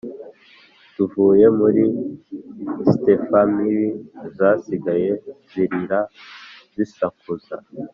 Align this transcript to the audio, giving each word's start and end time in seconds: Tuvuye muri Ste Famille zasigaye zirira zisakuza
Tuvuye 0.93 1.45
muri 1.59 1.83
Ste 2.93 3.13
Famille 3.27 3.89
zasigaye 4.37 5.11
zirira 5.51 5.99
zisakuza 6.75 7.55